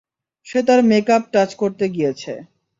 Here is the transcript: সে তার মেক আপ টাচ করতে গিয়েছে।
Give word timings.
সে 0.47 0.59
তার 0.67 0.79
মেক 0.89 1.07
আপ 1.15 1.23
টাচ 1.33 1.49
করতে 1.61 1.85
গিয়েছে। 1.95 2.33